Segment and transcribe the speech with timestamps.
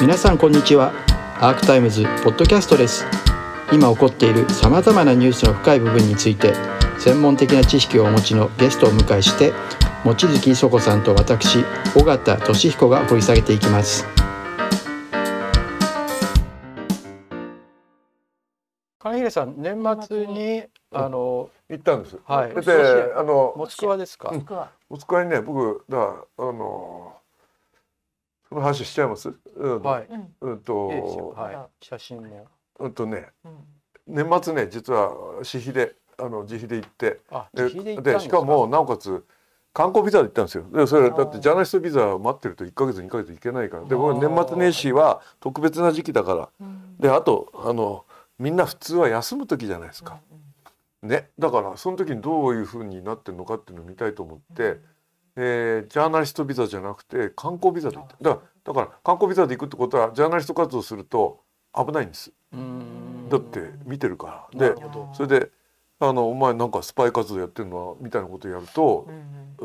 [0.00, 0.92] 皆さんこんにちは。
[1.40, 3.04] アークタイムズポッドキャストです。
[3.72, 6.52] 今起こっているさまざまなニュースの深い部分について
[6.98, 9.52] 専門的な知識をお持ちのゲストをお迎えして
[10.04, 11.64] 望月磯子さんと私
[11.96, 14.06] 尾形俊彦が掘り下げていきます。
[18.98, 22.18] 金平さん年末にあの行ったんです。
[22.24, 22.54] はい。
[22.54, 24.46] であのモスクワですか、うん。
[24.88, 27.13] モスクワにね僕だからあの
[28.54, 29.34] その話しちゃいます？
[29.56, 30.08] うん、はい。
[30.40, 30.60] うん。
[30.60, 31.34] と。
[31.36, 31.84] はい。
[31.84, 32.46] 写真も。
[32.78, 33.28] うんとね
[34.06, 37.20] 年末ね実は私費であの自費で行って。
[37.30, 39.24] あで自費で行ったんですでしかもなおかつ
[39.72, 40.64] 観光ビザで行ったんですよ。
[40.72, 43.84] でそれだってジャーナリストビザ待ってると1ヶ月2ヶ月行けないから。
[43.86, 46.68] で僕年末年始は特別な時期だから。
[47.00, 48.04] であとあの
[48.38, 50.20] みんな普通は休む時じゃないですか。
[51.02, 54.80] ね、だからその時にどういうふうになってるのかっていうのを見たいと思って、
[55.36, 58.16] えージャーナリストビザじゃなくて観光ビザで行った。
[58.20, 61.40] だからだから観光ビザで行くってことはジャーナリスト活動すると
[61.74, 62.32] 危ないんです。
[63.28, 64.58] だって見てるから。
[64.58, 64.74] で
[65.12, 65.50] それで
[66.00, 69.06] あの「お前なんかスパイ活動やってるのは?」みたいなことをやると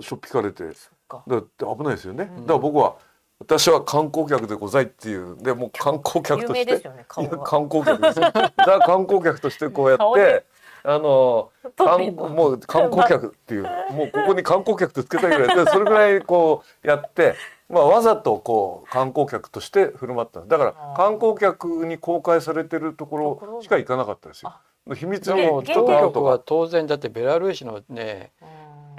[0.01, 0.63] しょっぴかれて。
[1.09, 1.23] か。
[1.27, 2.41] だって危ないですよね、うん。
[2.43, 2.95] だから僕は
[3.39, 5.35] 私は観光客でございっていう。
[5.37, 6.71] でもう観光客有として。
[6.71, 7.25] 名ですよね観
[7.67, 8.31] 光客ですよ。
[8.31, 10.45] だから観光客としてこうやって
[10.83, 15.65] あの観もう観光客っていうもうここに観光客とつけたいぐらい。
[15.65, 17.35] でそれぐらいこうやって、
[17.69, 24.53] まあ、わざとこう観光客として振る舞っただから観光客に公開されてるところしか行かなかったですよ。
[24.95, 28.31] 秘密にでもちょっ当とは当然だってベラルーシのね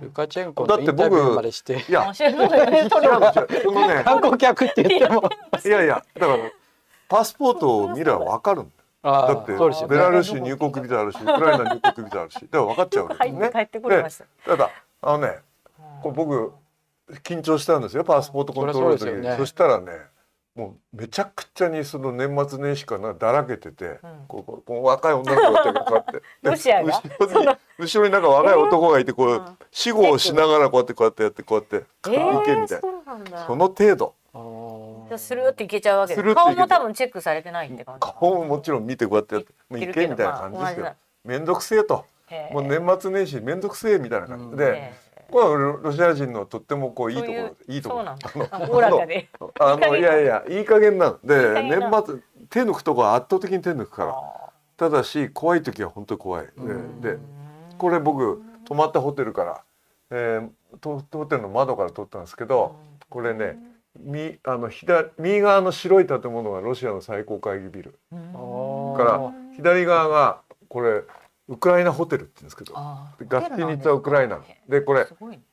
[0.00, 1.84] ルカチェンコだってのインタビュー僕までして。
[1.88, 2.12] いや。
[2.14, 2.30] その
[3.86, 5.28] ね観光客って言っても。
[5.64, 6.38] いやいやだから
[7.08, 13.50] パスポートを見ればわかるんだってベラルーシ入国ビザあるし ウクライナ入国ビザあるしだから分かっちゃうわけですね。
[13.52, 14.24] 帰ってこれました。
[14.44, 14.70] ただ
[15.02, 15.38] あのね
[16.02, 16.52] これ僕
[17.22, 18.04] 緊張したんですよ。
[18.04, 19.10] パスポートコントロールの時に。
[19.10, 19.92] そ,、そりゃそしたらね
[20.54, 23.98] もうめちゃくちゃにその年末年始かなだらけてて、うん。
[24.28, 29.58] こうこう若い女の子がこうやってでロシアが後ろに後ろになんか若い男がいてこう、うん。
[29.70, 34.14] 死後をしながらこうやってこうやってやってこうやってえ行けみーたいな、その程度
[35.18, 36.22] スルーっていけちゃうわけスで。
[36.22, 36.68] ルーっていけちゃう。
[36.68, 38.00] 顔も多分チェックされてないって感じ。
[38.00, 40.84] 顔ももちろん見てこうやってやってもう行けみたいな感じですよ。
[40.84, 42.04] まあ面倒くせえと。
[42.52, 44.56] もう年末年始面倒くせえみたいな感じ。
[44.56, 44.94] で、へ
[45.30, 48.02] これはロロシア人のとってもこういいところいういいところ。
[48.02, 48.30] そうなんだ。
[48.50, 49.28] あおおらかで。
[49.58, 52.16] あのいやいやいい加減なんで年末
[52.48, 54.12] 手抜くとこは圧倒的に手抜くから。
[54.12, 56.46] あただし怖い時は本当に怖い。
[57.00, 57.18] で
[57.76, 59.62] これ僕泊まったホテルから、
[60.10, 62.76] えー、とホテルの窓から撮ったんですけど
[63.10, 63.58] これね
[63.98, 67.98] みあの左右側の白い建物がロシアの最高会議ビル。
[68.10, 71.02] から左側がこれ
[71.48, 75.08] ウクライナホテルって言うんですけどガスティニッツァウクライナでこれ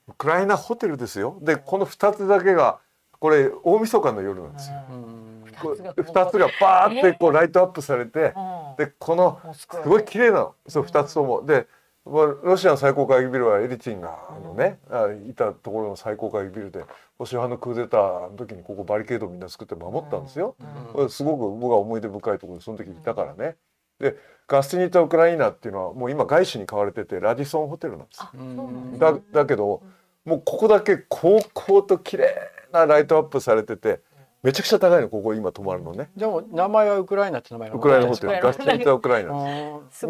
[0.06, 1.38] ウクライナホテルですよ。
[1.42, 2.78] でこの2つだけが
[3.18, 4.76] これ大晦日の夜なんですよ。
[4.90, 5.44] うん。
[5.60, 8.76] こう2つがバーってこうライトアップされてうん。
[8.76, 10.54] でこのすごい綺麗なの。
[10.68, 11.44] そう2つとも。
[11.44, 11.77] でまあ
[12.10, 16.80] ロシアの最高会議ビルはエリツィンがあのねあいたところの最高会議ビルで
[17.18, 20.56] 保守派のクーデターの時にここバリケードをみんな作って守ったんですよ。
[20.92, 23.56] これすごく僕は思い出深いところでその時いたからね。
[23.98, 24.16] で
[24.46, 29.82] ガスティニッツァウクライナっていうのはもう今外資に買われててラディソンホテルなんですだだけど
[30.24, 32.34] もうここだけ高校と綺麗
[32.72, 34.00] なライトアップされてて
[34.42, 36.10] めちゃくちゃ高いのここ今泊まるのね。
[36.16, 39.32] でも名前はウクライナって名前ウクライナホテルガスティニッツァウクライナ。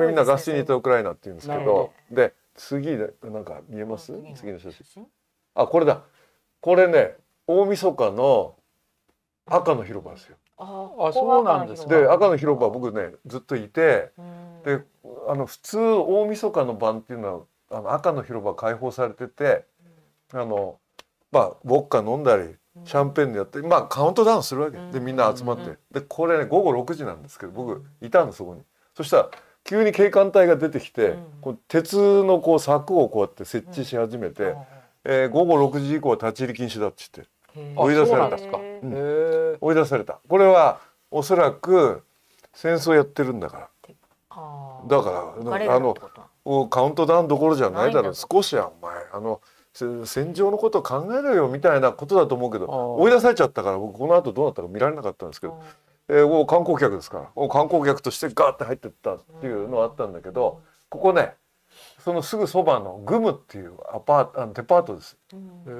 [0.06, 4.12] みんなガスティニッツァウクライナって言うんですけどで次でなんか見えます？
[4.34, 5.06] 次の写真。
[5.54, 6.02] あこれだ。
[6.60, 7.14] これね
[7.46, 8.54] 大晦日の
[9.46, 10.36] 赤の広場ですよ。
[10.58, 14.10] ああそうなんですねで赤の広場僕ねずっといて
[14.64, 14.82] でで
[15.28, 19.64] あの普通大晦日の晩っていうのはあの赤の広場開放されてて
[20.32, 20.80] あの
[21.30, 24.78] まあウォッカ飲んだりシャンペーンでやってまあカウントダウンするわけ。
[24.92, 25.76] でみんな集まって。
[25.90, 28.62] でこれね午後6時なんですけど僕いたのそこに。
[28.96, 29.30] そしたら
[29.64, 31.24] 急に警官隊が出てきてうん。
[31.40, 34.54] こう鉄のこう柵をこうやって設置し始めて
[35.04, 37.30] えー午後6時以降は立ち入り禁止だって言って
[37.76, 38.58] あ追い出されたですか。
[39.60, 40.18] 追い出された。
[40.28, 42.02] これはおそらく
[42.52, 43.69] 戦争やってるんだから。
[44.86, 45.96] だからあの
[46.44, 48.02] おカウントダウンどころじゃないだろう。
[48.04, 49.57] ないんだ少しはお前あのせ
[50.06, 55.60] 戦場のことを考えろよみたいなことだと思うけど追い出されちゃったから僕この後どうなったか見られなかったんですけど、
[56.08, 57.30] えーもう観光客ですか？
[57.36, 61.34] ら観光客としてガーって入ってったっていうのはあったんだけどここね
[62.02, 65.16] そのすぐそばのグムっていうアパートあのデパートです。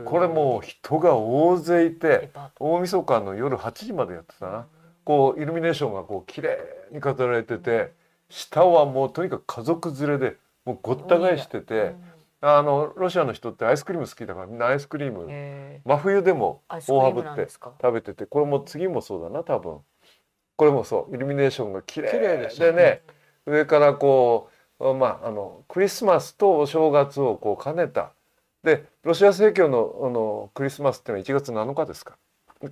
[0.05, 2.31] これもう人が大勢いて
[2.61, 4.67] 大晦日の夜8時までやってたな。
[5.05, 6.59] こうイルミネーションがこう綺麗
[6.93, 7.93] に飾られてて
[8.29, 10.37] 下はもうとにかく家族連れで
[10.67, 11.95] もうごった返してて
[12.41, 19.79] あのロシアの人ってアイスクリーム好きだからみんなアイスクリームへ真冬でもアイスクリーム大ハブって食べててこれも次もそうだな多分。
[20.57, 22.11] これもそうイルミネーションが綺麗。
[22.11, 23.03] 綺麗ですでね
[23.47, 28.13] 上からこうまああのクリスマスとお正月をこう兼ねた。
[28.63, 32.19] でロシア正教のあのクリスマスっていうのは1月7日ですか。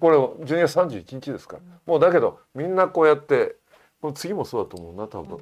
[0.00, 1.56] これ12月31日ですか。
[1.56, 3.56] らもうだけどみんなこうやって
[4.00, 5.38] この次もそうだと思うな多分、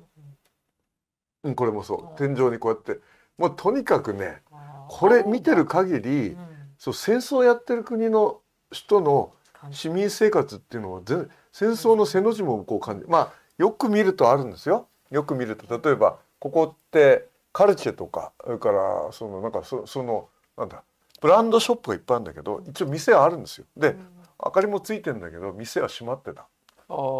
[1.44, 2.18] うん、これもそう。
[2.18, 3.00] 天井にこうやって
[3.38, 4.42] もうとにかくね
[4.88, 6.38] これ見てる限り、うん。
[6.78, 8.40] そう戦争やってる国の
[8.70, 9.32] 人の
[9.70, 14.88] 市民生活っていうのは全戦争の背の字もこう感じまあよく見るとあるんですよ。
[15.10, 20.28] よく見ると例えばここってカルチェとかそれからそのなんかそその
[20.58, 20.82] なんだ
[21.20, 23.66] ブランドショップがいっぱいあるんだけど一応店はあるんですよ。
[23.76, 23.96] で
[24.44, 26.46] 明かりもついてんだけど店は閉まってた。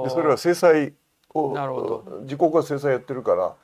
[0.03, 0.93] でそれは制裁
[1.33, 2.21] をなるほど。
[2.23, 3.55] 自国が制裁やってるから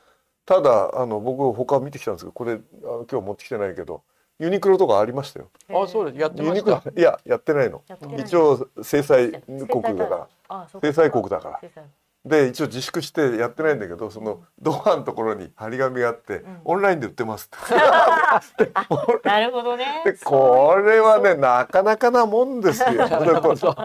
[0.50, 4.02] ただあの僕他見てきたんですけどこれあの今日持ってきてないけど
[4.40, 5.48] ユニクロとかありましたよ。
[5.68, 6.18] あそうです。
[6.20, 6.80] やってユニました。
[6.80, 7.84] クロいややってないの。
[8.18, 10.66] 一応制裁国だから。
[10.82, 11.82] 制裁国だから。
[12.24, 18.72] で一応自粛してやってないんだけどそのドアのところに張り紙があって、オンラインで売ってますって。
[19.28, 20.02] なるほどね。
[20.04, 22.88] でこれはねなかなかなもんですよ。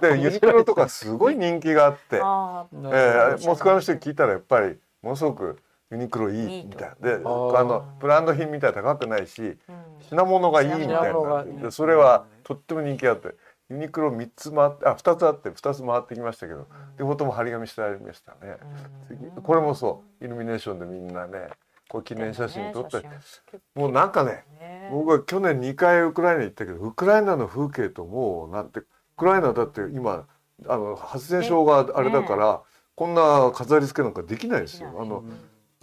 [0.01, 5.59] でユニクロとかすごい人気があって、あえーモスクワの人に聞いたらやっぱりものすごく
[5.91, 7.63] ユニクロいいみたいであー。
[7.63, 9.57] のブランド品みたいな高くないしーうん。
[10.09, 11.43] 品物がいいみたいな。
[11.43, 13.35] でそれはとっても人気あって
[13.69, 16.67] ユニクロ3つ回ってあ2つあって2つ回ってきましたけど
[16.97, 18.57] 両方とも張り紙してありましたね。
[19.07, 21.47] 次これもそうイルミネーションでみんなね
[21.87, 23.07] こう記念写真撮ったり、
[23.75, 24.89] もうなんかねね。
[24.91, 28.87] 僕は去年2回ウクライナ行ったけどウクライナの風景ともうなんてウ
[29.17, 30.25] クライナだって今
[30.67, 32.61] あの発電所があれだから、
[32.95, 34.89] こんな飾り付けなんかできないですよ。
[34.99, 35.23] あの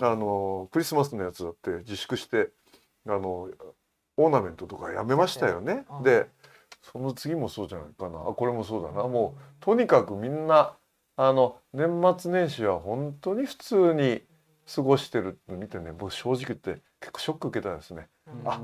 [0.02, 2.50] あのクリスマスのやつだって自粛して
[3.06, 3.49] あの
[4.16, 5.84] オーナメントとかやめましたよね。
[5.88, 6.02] あ。
[6.02, 6.26] で
[6.82, 8.19] その次もそうじゃないかな。
[8.19, 9.06] あこれもそうだな。
[9.06, 10.75] もうとにかくみんな
[11.16, 14.22] あの年末年始は本当に普通に
[14.75, 18.08] 過ごしてるの見てね僕正直言って結構ショック受けたんですね。
[18.44, 18.60] あ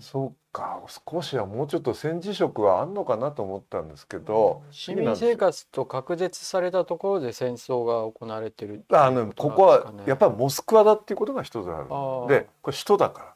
[0.00, 0.82] そうか。
[1.10, 11.84] 少しはもうちょっと戦時色はあんのかなと思ったんですけど、市民生活と隔絶されたところで戦争が行われてるあのここはやっぱりモスクワだっていうことが一つある
[12.28, 13.34] でこれ首都だから。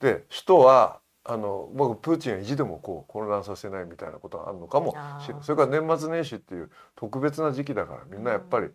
[0.00, 4.90] で首都はあの僕プーチンは意地でもこう混乱させないみたいなことがあるのかも
[5.20, 5.42] しれない。
[5.44, 8.70] それから年末年始っていう特別な時期だからみんなやっぱり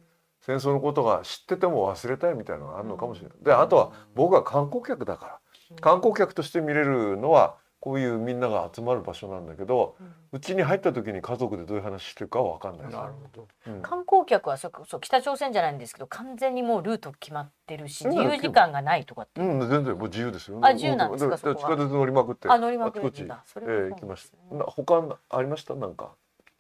[0.48, 3.38] 戦争のことが知ってても忘れたいみたいなのがあるのかもしれない。
[3.44, 5.40] であとは僕は観光客だから。
[5.82, 9.96] 観光客として見れるのはこういうみんなが集まる場所なんだけど
[10.32, 13.48] うちに入った時に家族でどういう話してるかは分かんないですなるほど。
[13.68, 13.82] うん。
[13.82, 19.42] 観光客はそそう北朝鮮じゃないんですけど完全にもうルート決まってるしうん自由時間がないとかって。
[19.42, 20.60] うん、全然もう自由ですよ。
[20.62, 21.38] あ自由なんですか？
[21.46, 22.48] もう地下鉄乗りまくって。
[22.50, 23.44] あ乗りまくるんだ。
[23.46, 24.38] そえれはそうー行きました。
[24.52, 25.76] なんな他ありました？
[25.76, 26.12] なんか。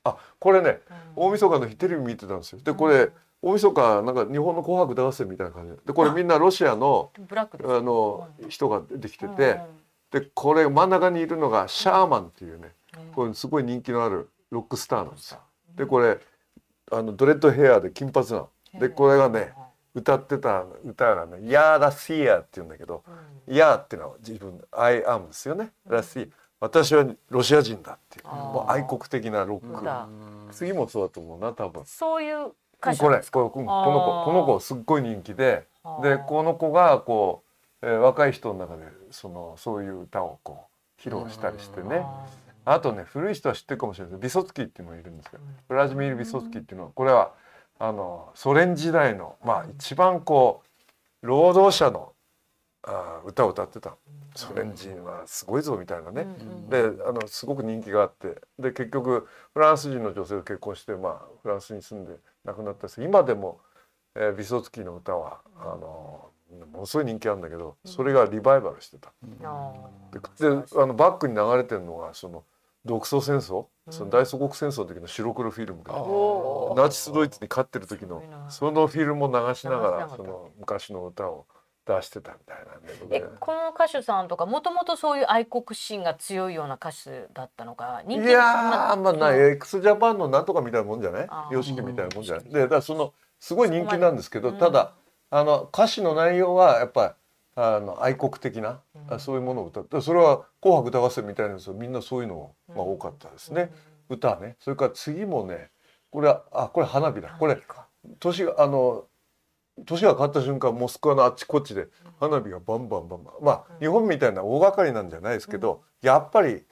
[0.03, 0.79] あ、これね、
[1.17, 2.61] 大晦日の日テレビ見てたんですよ。
[2.63, 3.09] で、これ、
[3.41, 5.77] 大晦日なんか日本の紅白歌合戦みたいな感じで。
[5.85, 9.59] で、これみんなロシアのブラックですあの人が出てきてうんて、
[10.11, 13.13] で、これ真ん中にいるのがシャーマンっていうね、うん。
[13.13, 15.39] これすごい人気のあるロックスターなんですよ。
[15.75, 16.19] で、これ
[16.91, 18.49] あのドレッドヘアで金髪なの。
[18.79, 19.53] で、これがね、
[19.97, 23.03] 歌ってた歌がね「ヤーラシア」って言うんだけど
[23.47, 25.71] 「ヤー」っていうのは自分「I am」ですよね。
[25.87, 28.27] ラシー私はロシア人だっていう。
[28.27, 29.79] もう愛国的なロック。
[29.79, 30.07] 歌
[30.51, 31.85] 次もそうだと思うな多分。
[31.85, 32.51] そういう
[32.81, 35.65] これこれこの子この子すっごい人気で
[36.03, 37.43] でこの子がこ
[37.81, 40.65] う、えー若い人の中でそのそういう歌をこ
[40.97, 42.05] う披露したりしてね。
[42.65, 44.21] あとね古い人は知ってるかもしれないです。
[44.23, 47.31] ビソツキーっていうのがいるんですけどブラジミール・ビソツキーっていうのはこれは
[47.79, 50.63] あのソ連時代のまあ一番こ
[51.23, 52.11] う労働者の
[52.83, 53.95] あー歌を歌ってた。
[54.35, 56.27] ソ連人はすごいぞみたいなね。
[56.69, 58.41] であのすごく人気があって。
[58.59, 62.17] で結局フランス人の女性と結婚して、まあ、フランスに住んで
[62.47, 63.59] 亡くなったんですけど今でも、
[64.15, 66.31] えー、ビソツキーの歌はあの
[66.71, 69.13] ものすごい人気あるんだけどそれがリバイバルしてた。
[69.43, 69.73] あ
[70.11, 72.43] でであのバックに流れてるのがその
[72.85, 80.09] 独ソ戦争、その大祖国戦争の時の白黒フィルムで、おナチスドイツに勝ってる時のそのフィルムを流しながら。
[80.09, 81.45] その昔の歌を
[81.87, 82.79] 出してたみたいなんだ
[83.09, 83.25] けえ。
[83.39, 89.51] この歌手さんとかもともとそういう愛国心が強いような歌手だったのか人い気やーまあなうん。
[89.53, 91.27] x ジャパンのなんとかみたいなもんじゃない？
[91.29, 91.53] あー。
[91.53, 92.45] 様式みたいなもんじゃない？
[92.45, 94.93] でだからそのすごい人気なんですけど、うんただ
[95.29, 97.13] あの歌詞の内容はやっぱり
[97.61, 98.79] あの愛国的な、
[99.09, 103.71] あそういうものを歌ってそれは「紅白歌合戦」みたいなやつはみんなそういうのが多かったですね、
[104.09, 104.55] 歌ね。
[104.59, 105.69] それから次もね
[106.11, 107.35] これはあこれ花火だ。
[107.37, 107.57] これ
[108.19, 109.05] 年があの
[109.85, 111.87] 年が変わった瞬間モスクワのあっちこっちで
[112.19, 113.43] 花火がバンバンバンバン。
[113.43, 116.63] まあ日本みたいな大掛かりなんじゃないですけど、やっぱり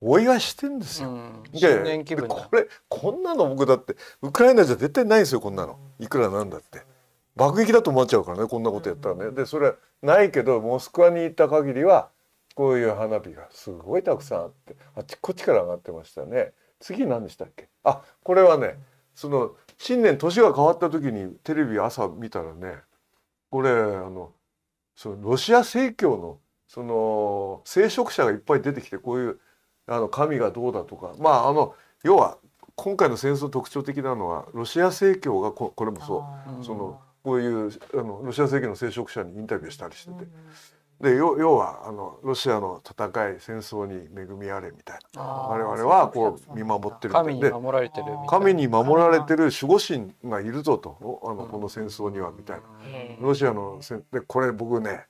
[0.00, 1.10] お祝いしてんですよ。
[1.10, 1.42] うん。
[1.52, 5.78] でこれこんなの僕だってウクライナじゃ絶対ないですよこんなの。
[5.98, 6.82] いくらなんだって。
[7.36, 9.30] 爆撃だと思っちゃうからねこんなことやったらね。
[9.30, 12.08] でそれないけどモスクワに行った限りは
[12.54, 16.52] こういう花火がすごいたくさんあってあっちこっちから上がってましたね。
[16.80, 17.68] 次何でしたっけ？
[17.84, 18.78] あこれはね
[19.14, 22.74] その新年年が変わった時にテレビ朝見たらね
[23.50, 24.32] これあの
[24.94, 29.38] そのロシア正教のその聖職者がいっぱい出てきてこういう
[29.86, 32.38] あの神がどうだとかまああの要は
[32.74, 36.24] 今回の戦争特徴的なのはロシア正教がここれもそ
[36.60, 36.64] う。
[36.64, 40.28] そのこういうあのロシア正教の聖職者にインタビューしたりしてて
[41.00, 45.22] で要要はあのロシアの戦い戦争に恵みあれみたいな。
[45.22, 50.90] 我々はこう見守ってる神に守られてる神に守られてる守護神がいるぞと。
[51.00, 52.62] おあのこの戦争にはみたいな。
[53.20, 55.06] ロシアの戦でこれ僕ね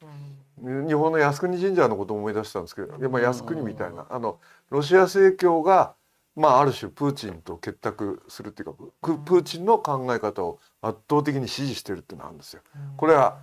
[0.61, 0.87] うん。
[0.87, 4.07] 日本の靖国神社のことを思い出したんですけどやっぱ靖国みたいな。
[4.11, 5.95] あのロシア正教が
[6.37, 12.61] まあある種プーチンと結託するっていうかププーチンの考え方を圧倒的に支持してるっていうのがあるんですよ。
[12.97, 13.38] これは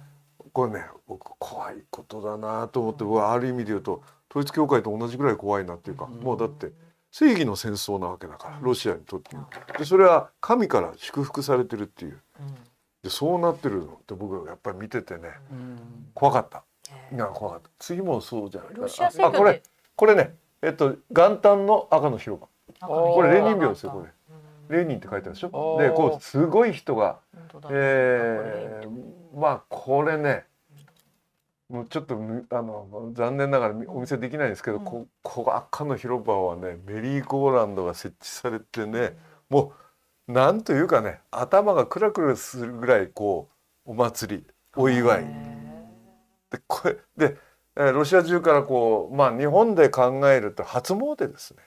[0.55, 6.71] これね僕怖いことだなと思って僕はある意味で言うと統一教会と同じぐらい怖いなっていうかもうだって
[7.11, 9.35] 正義の戦争なわけだからロシアにとって
[9.77, 12.21] でそれは神から祝福されてるっていう。
[13.03, 13.85] でそうなってるの。
[13.85, 15.77] って僕はやっぱり見ててねうん。
[16.13, 16.63] 怖かった。
[17.13, 17.69] いや怖かった。
[17.77, 19.27] 次もそうじゃないかな。
[19.27, 19.61] あこれ
[19.95, 22.47] これねえっと元旦の赤の広場。
[22.87, 24.09] これレーニン廟ですよこれ
[24.69, 25.77] レーニンって書いてあるでしょ？
[25.79, 27.19] でこうすごい人が
[27.69, 30.45] えー、まあこれね
[31.69, 39.17] もうちょっとむあの残念ながらお見せできないんですけど、ここ赤の広場はねメリーゴーランドが設置されてね、
[39.49, 39.73] も
[40.27, 43.49] うなんというかね頭がクラクラするぐらいこ
[43.87, 45.25] うお祭りお祝い。
[46.51, 47.37] でこれで、
[47.75, 51.63] えーロシア中からこうまあ日本で考えると初詣ですね。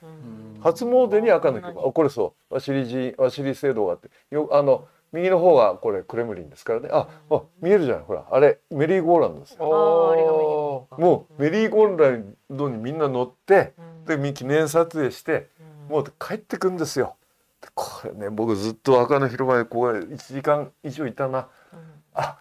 [0.61, 2.53] 初詣に赤の広場あこれそう。
[2.53, 4.09] ワシリジワシリ聖堂があって。
[4.31, 6.89] よあの右の方がこれクレムリンですからね。
[6.91, 8.03] ああ見えるじゃない。
[8.03, 10.87] ほらあれメリーゴーランドですよ。
[10.97, 13.73] もうメリーゴーランドにみんな乗って
[14.05, 15.49] でみ記念撮影して
[15.89, 15.95] うん。
[15.95, 17.15] もう帰ってくんですよ。
[17.61, 21.47] でこれね僕ずっと赤の広場にここ1時間以上いたな。
[21.73, 21.79] うん。
[22.13, 22.37] あ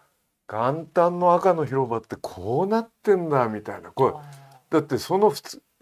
[0.47, 3.91] 元旦の赤の広場ってこうなってんだみたいな。
[3.93, 4.15] これ
[4.71, 5.31] だってその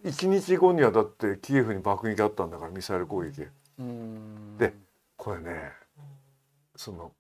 [0.07, 3.47] 1日後にはだってキエフに爆撃あったんだからミサイル攻撃。
[3.79, 4.57] うん。
[4.57, 4.73] で
[5.17, 5.73] これね
[6.77, 7.13] その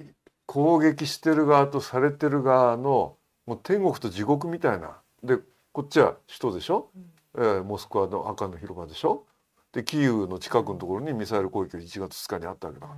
[0.00, 0.04] い
[0.46, 3.16] 攻撃してる側とされてる側の
[3.46, 4.96] もう天国と地獄みたいな。
[5.22, 5.38] で
[5.72, 6.90] こっちは首都でしょ、
[7.36, 9.24] えーモスクワの赤の広場でしょ？
[9.72, 12.94] でキーウの近くのところにミサイル攻撃が1月2日にあったわけだか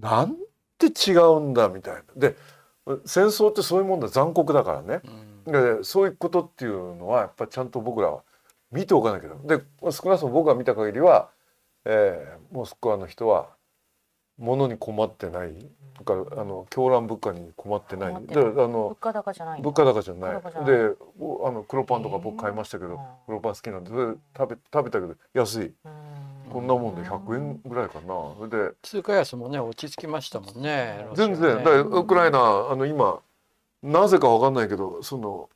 [0.00, 0.10] ら。
[0.10, 0.36] なん
[0.78, 2.02] て違うんだみたいな。
[2.16, 2.36] で
[3.04, 4.08] 戦争ってそういうもんだ。
[4.08, 5.00] 残酷だからね。
[5.46, 5.78] うん。
[5.78, 8.22] でそういうことっていうのはやっぱりちゃんと僕らは
[8.74, 11.30] 見ておかなきゃだで少なくとも僕が見た限りは、
[11.84, 13.48] えーモスクワの人は
[14.38, 15.54] 物に困ってない。
[15.94, 18.12] とかあの狂乱物価に困ってない。
[18.12, 19.62] 物の価高じゃない。
[19.62, 20.34] 物価高じゃない。
[20.34, 20.88] 物価高じゃない。
[20.88, 25.66] でおあの黒パンとか僕買いましたけど黒パン好きなんでそれ食べ食べたけど安い。
[25.66, 26.52] うん。
[26.52, 28.06] こんなもんで100円ぐらいかな。
[28.06, 31.06] それで通貨安もね落ち着きましたもんね。
[31.14, 31.58] 全然。
[31.58, 32.38] だからウクライナ
[32.70, 33.20] あの今
[33.84, 35.48] なぜかわかんないけどその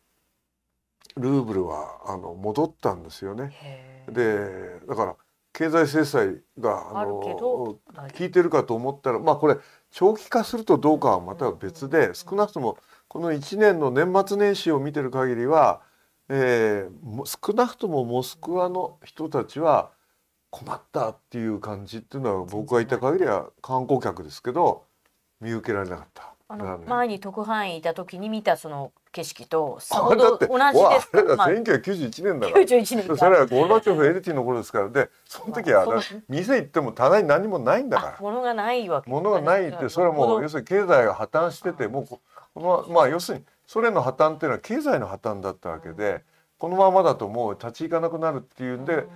[1.19, 3.53] ルーブルはあの戻ったんですよね。
[4.11, 5.17] でだから
[5.53, 7.81] 経済制裁があのど効
[8.21, 9.57] いてるかと思ったらまあこれ
[9.91, 15.83] 長期化するとどうかはまた別で少なくともこの1年の年末年始を見てる限りは、
[16.29, 19.91] えーも少なくともモスクワの人たちは
[20.51, 24.85] 困ったっていう感じっていうのは僕がいた限りは観光客ですけど
[25.41, 26.38] 見受けられなかった。
[26.51, 32.65] あの前に特派員いた時に見たその景色とさあほど同じわですか、 まあ、1991年だから。
[32.65, 34.89] 91年それはゴルバチョフエリティの頃ですから。
[34.89, 38.13] でその時はまあ店行っても棚に何もないんだから。
[38.15, 39.11] あ物がないわけ。
[39.11, 42.21] 物がないってそれはもう要するに経済が破綻しててもうこ
[42.55, 46.25] このまあ要するにソ連の破綻っていうのは経済の破綻だったわけで
[46.57, 49.07] このままだともう立ち行かなくなるっていうんで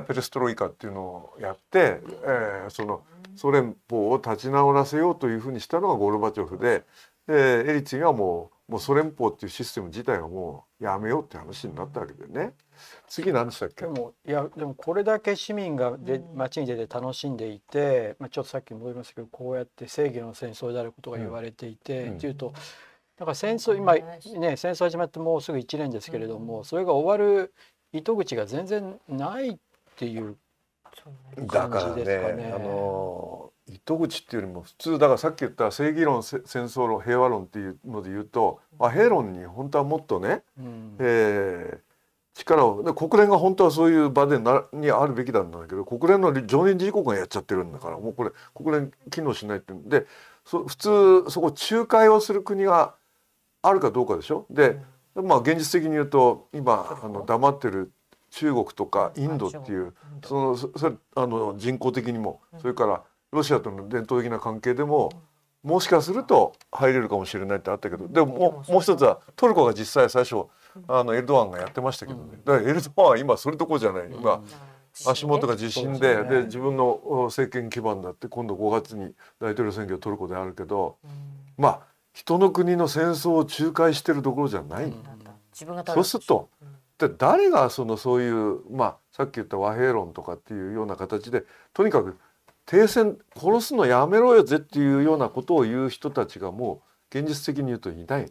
[0.00, 3.02] ペレストロイカっていうのをやって、えーその
[3.34, 6.84] ソ連邦を立ち直らせようというふうにしたのがゴルバチョフで
[7.26, 12.52] でエリツィンはもうもうソ連邦っていうシステム自体がもうやめようって話になったわけでね。
[13.08, 13.86] 次何でしたっけ？
[13.86, 16.36] でもいやでもこれだけ市民がでうん。
[16.36, 22.16] 街に出て楽しんでいて、まあ、ちょっとさっき戻りましたけどこうやって正義の戦争であることが言われていて、うん。
[22.16, 22.52] っていうと
[23.18, 27.54] だから戦争今ね戦争始まってもうすぐ1年ですけれども、それが終わる
[27.92, 29.58] 糸口が全然ない
[30.02, 30.36] っていう
[31.46, 32.44] だから感じですかね。
[32.44, 49.72] ねあの糸口っていうよりも普通だからさっき言った正義論戦争論平和論っていうので言うと和平論に本当はもっとね、うん、えー、力をで国連が本当はそういう場でなにあるべきなんだけど国連の常任理事国がやっちゃってるんだからもうこれ国連機能しないって。
[49.74, 50.06] で
[50.44, 52.96] そ普通そこ仲介をする国が
[53.62, 54.44] あるかどうかでしょ？
[54.50, 54.80] で、
[55.14, 57.92] まあ現実的に言うと今あの黙ってる
[58.32, 65.12] 中国とかインドっていうそのそれあの人口的にもそれからロシアとの伝統的な関係でも
[65.62, 70.46] もしかすると入れるかもしれないってあったけどでももうもう一つはトルコが実際最初
[70.88, 72.38] あのエルドアンがやってましたけどね。
[72.44, 74.08] だからエルドアンは今それどころじゃない。
[74.10, 74.42] 今
[75.06, 80.96] 足元が地震でで自分の政権基盤だって今度5月に大統領選挙トルコであるけど
[81.56, 81.80] まあ
[82.12, 84.92] 人の国の戦争を仲介してるところじゃない。
[85.94, 86.48] そうすると
[87.08, 92.16] で誰がそのそういうまあさっき言った和平論とかっていうような形でとにかく
[92.66, 96.82] 停戦殺すのやめろよぜっていうようなことを言う人たちがも
[97.12, 98.30] う現実的に言うといない。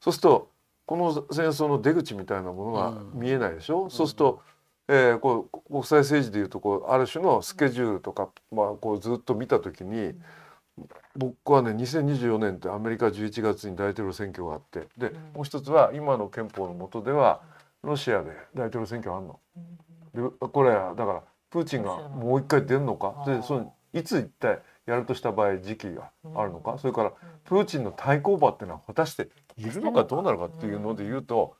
[0.00, 0.48] そうすると
[0.86, 3.84] この戦争の出口みたいなものが見えないでしょ？
[3.84, 4.40] うん、そうすると、
[4.88, 10.14] えー、こう国際政治でいうとこうある種のスケジュールとか、まあ、こうずっと見た時に、
[11.16, 17.42] 僕はね2024年ってアメリカ11月に大統領選挙があってでもう一つは今の憲法の下では
[17.82, 19.40] ロシアで大統領選挙あんの？
[20.14, 23.24] でこれだからプーチンがもう一回出るのか？
[23.26, 27.12] でそのいつ一体やるとした場合時期があるのか、それから
[27.44, 31.54] プーチンの対抗馬っていうのは果たしているのかどうなるかっていうので言うと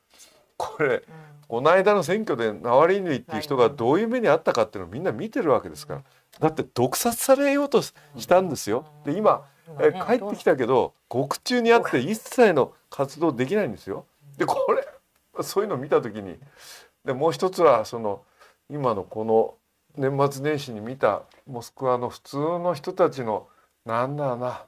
[0.57, 1.03] これ
[1.47, 6.03] この間の選挙でナワリヌイっていう人がどういう目にあったかっていうのをみんな見てるわけですから。
[6.39, 7.93] だって毒殺されようとし
[8.27, 8.85] たんですよ。
[9.05, 9.45] で今
[9.79, 14.05] え帰ってきたけど獄中にあって一切の活動できないんですよ。
[14.37, 14.87] でこれ
[15.41, 16.37] そういうのを見た時に
[17.05, 18.23] でもう一つはその
[18.69, 19.55] 今のこの
[19.95, 23.47] 年末年始に見たモスクワの普通の人たちの
[23.85, 24.65] なんだろうな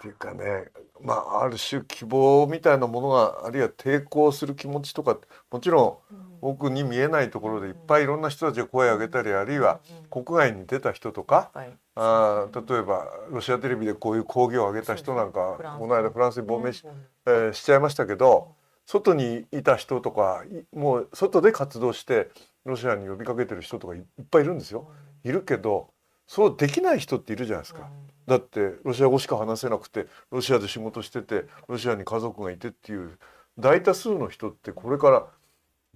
[0.00, 0.64] っていうかね
[1.02, 5.18] まあある種希望みたいなものがあるいは抵抗する気持ちとか
[5.50, 9.80] もちろん奥に見えないところでいっぱいいろんな人たちが声を上げたりあるいは
[10.10, 11.50] 国外に出た人とか、
[11.94, 16.84] あ例えばロシアテレビでこういう抗議を上げた人なんかこの間フランスに亡命し,、
[17.30, 18.58] えー、しちゃいましたけど。
[18.90, 22.28] 外にいた人とかもう外で活動して
[22.64, 24.90] ロシアに呼びかけてる人とかいっぱいいるんですよ。
[25.22, 25.90] いるけど
[26.26, 27.88] そうできない人っているじゃないですか。
[28.26, 33.16] だってロシア語しか話せなくてロシアで仕事しててロシアに家族がいてっていう
[33.56, 35.26] 大多数の人ってこれから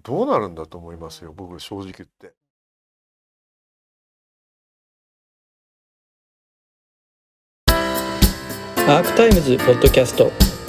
[0.04, 2.32] どうなるんだと思いますよ僕正直言って。
[8.86, 10.30] アークタイムズポッドキャスト